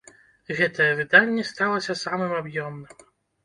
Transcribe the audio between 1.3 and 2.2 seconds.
сталася